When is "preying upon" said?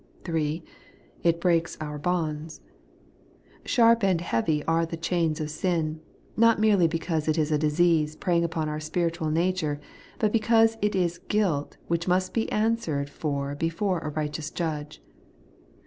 8.15-8.67